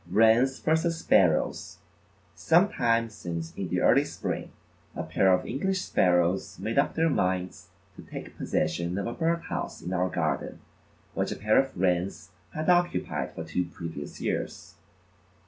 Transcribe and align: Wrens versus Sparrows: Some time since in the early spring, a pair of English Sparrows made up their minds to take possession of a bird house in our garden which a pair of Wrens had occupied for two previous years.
Wrens 0.09 0.57
versus 0.57 0.97
Sparrows: 0.97 1.77
Some 2.33 2.69
time 2.69 3.07
since 3.11 3.53
in 3.55 3.67
the 3.69 3.81
early 3.81 4.03
spring, 4.03 4.49
a 4.95 5.03
pair 5.03 5.31
of 5.31 5.45
English 5.45 5.79
Sparrows 5.83 6.57
made 6.57 6.79
up 6.79 6.95
their 6.95 7.07
minds 7.07 7.67
to 7.97 8.01
take 8.01 8.35
possession 8.35 8.97
of 8.97 9.05
a 9.05 9.13
bird 9.13 9.43
house 9.43 9.79
in 9.79 9.93
our 9.93 10.09
garden 10.09 10.59
which 11.13 11.31
a 11.31 11.35
pair 11.35 11.59
of 11.59 11.77
Wrens 11.79 12.31
had 12.55 12.67
occupied 12.67 13.35
for 13.35 13.43
two 13.43 13.65
previous 13.65 14.19
years. 14.19 14.73